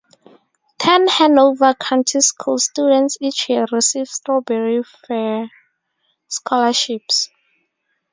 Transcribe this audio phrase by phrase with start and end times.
[0.79, 5.51] Ten Hanover County Schools students each year receive Strawberry Faire
[6.27, 7.29] scholarships.